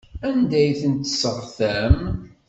Anda 0.27 0.55
ay 0.61 0.71
ten-tesseɣtam? 0.81 1.95